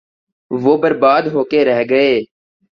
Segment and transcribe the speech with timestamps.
[0.51, 2.21] وہ برباد ہو کے رہ گئے۔